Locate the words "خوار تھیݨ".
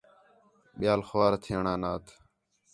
1.07-1.63